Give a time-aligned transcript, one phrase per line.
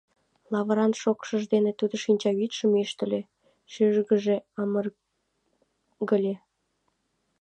[0.51, 3.21] Лавыран шокшыж дене тудо шинчавӱдшым ӱштыльӧ,
[3.71, 6.35] шӱргыжӧ амыргыле.